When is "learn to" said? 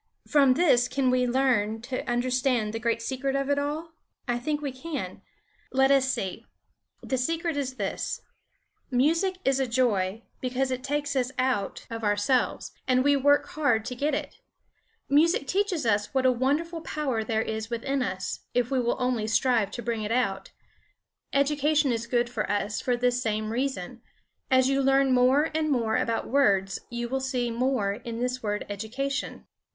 1.27-2.03